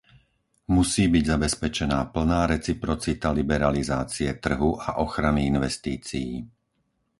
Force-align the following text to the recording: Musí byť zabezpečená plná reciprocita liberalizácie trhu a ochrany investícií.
Musí 0.75 1.03
byť 1.13 1.23
zabezpečená 1.33 1.99
plná 2.13 2.41
reciprocita 2.53 3.27
liberalizácie 3.39 4.29
trhu 4.43 4.71
a 4.73 4.89
ochrany 5.05 5.41
investícií. 5.53 6.31